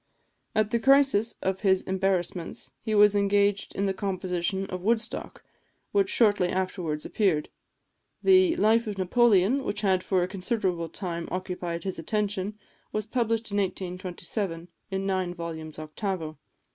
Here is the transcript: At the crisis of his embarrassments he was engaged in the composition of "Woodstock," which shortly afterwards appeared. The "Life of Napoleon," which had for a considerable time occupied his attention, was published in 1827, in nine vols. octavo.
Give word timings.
At 0.55 0.71
the 0.71 0.79
crisis 0.79 1.35
of 1.43 1.59
his 1.59 1.83
embarrassments 1.83 2.71
he 2.81 2.95
was 2.95 3.15
engaged 3.15 3.75
in 3.75 3.85
the 3.85 3.93
composition 3.93 4.65
of 4.65 4.81
"Woodstock," 4.81 5.43
which 5.91 6.09
shortly 6.09 6.47
afterwards 6.49 7.05
appeared. 7.05 7.49
The 8.23 8.55
"Life 8.55 8.87
of 8.87 8.97
Napoleon," 8.97 9.63
which 9.63 9.81
had 9.81 10.01
for 10.03 10.23
a 10.23 10.27
considerable 10.27 10.89
time 10.89 11.27
occupied 11.29 11.83
his 11.83 11.99
attention, 11.99 12.57
was 12.91 13.05
published 13.05 13.51
in 13.51 13.57
1827, 13.57 14.69
in 14.89 15.05
nine 15.05 15.35
vols. 15.35 15.77
octavo. 15.77 16.39